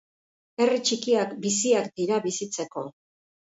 Herri 0.63 0.79
txikiak 0.87 1.35
biziak 1.43 1.91
dira 2.01 2.19
bizitzeko. 2.25 2.87